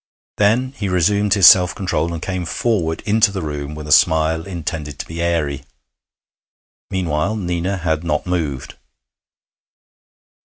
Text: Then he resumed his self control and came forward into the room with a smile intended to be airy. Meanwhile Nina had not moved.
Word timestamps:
Then 0.37 0.71
he 0.77 0.89
resumed 0.89 1.35
his 1.35 1.45
self 1.45 1.75
control 1.75 2.11
and 2.11 2.19
came 2.23 2.43
forward 2.45 3.03
into 3.05 3.31
the 3.31 3.43
room 3.43 3.75
with 3.75 3.87
a 3.87 3.91
smile 3.91 4.47
intended 4.47 4.97
to 4.97 5.05
be 5.05 5.21
airy. 5.21 5.63
Meanwhile 6.89 7.35
Nina 7.35 7.77
had 7.77 8.03
not 8.03 8.25
moved. 8.25 8.77